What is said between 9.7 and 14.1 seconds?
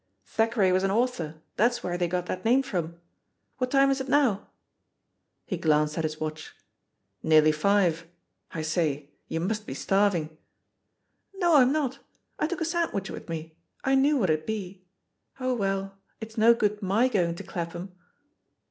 starving!" "No, I'm not; I took a sandwich with me— I